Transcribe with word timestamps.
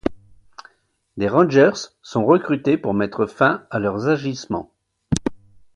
Des 1.17 1.27
rangers 1.27 1.91
sont 2.01 2.25
recrutés 2.25 2.75
pour 2.75 2.95
mettre 2.95 3.27
fin 3.27 3.67
à 3.69 3.77
leurs 3.77 4.07
agissements. 4.07 4.71